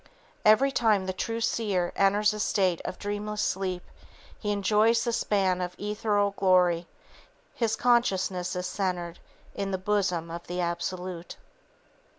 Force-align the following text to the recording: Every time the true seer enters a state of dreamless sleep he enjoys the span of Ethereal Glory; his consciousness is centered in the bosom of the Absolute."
Every 0.43 0.71
time 0.71 1.05
the 1.05 1.13
true 1.13 1.41
seer 1.41 1.93
enters 1.95 2.33
a 2.33 2.39
state 2.39 2.81
of 2.85 2.97
dreamless 2.97 3.43
sleep 3.43 3.83
he 4.39 4.51
enjoys 4.51 5.03
the 5.03 5.13
span 5.13 5.61
of 5.61 5.75
Ethereal 5.77 6.31
Glory; 6.31 6.87
his 7.53 7.75
consciousness 7.75 8.55
is 8.55 8.65
centered 8.65 9.19
in 9.53 9.69
the 9.69 9.77
bosom 9.77 10.31
of 10.31 10.47
the 10.47 10.59
Absolute." 10.59 11.37